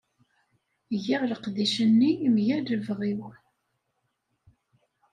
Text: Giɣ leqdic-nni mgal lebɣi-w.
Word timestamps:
Giɣ 1.03 1.21
leqdic-nni 1.25 2.11
mgal 2.35 2.65
lebɣi-w. 2.79 3.21